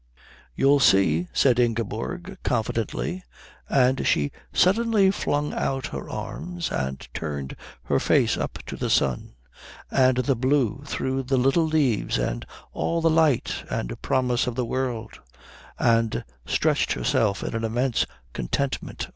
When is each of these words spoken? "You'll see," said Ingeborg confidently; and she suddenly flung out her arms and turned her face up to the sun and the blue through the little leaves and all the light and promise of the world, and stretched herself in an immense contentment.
"You'll 0.55 0.79
see," 0.79 1.27
said 1.31 1.59
Ingeborg 1.59 2.39
confidently; 2.41 3.23
and 3.69 4.07
she 4.07 4.31
suddenly 4.51 5.11
flung 5.11 5.53
out 5.53 5.85
her 5.93 6.09
arms 6.09 6.71
and 6.71 7.07
turned 7.13 7.55
her 7.83 7.99
face 7.99 8.35
up 8.35 8.57
to 8.65 8.75
the 8.77 8.89
sun 8.89 9.35
and 9.91 10.17
the 10.17 10.35
blue 10.35 10.81
through 10.87 11.21
the 11.21 11.37
little 11.37 11.67
leaves 11.67 12.17
and 12.17 12.47
all 12.73 12.99
the 12.99 13.11
light 13.11 13.63
and 13.69 14.01
promise 14.01 14.47
of 14.47 14.55
the 14.55 14.65
world, 14.65 15.19
and 15.77 16.23
stretched 16.47 16.93
herself 16.93 17.43
in 17.43 17.55
an 17.55 17.63
immense 17.63 18.07
contentment. 18.33 19.07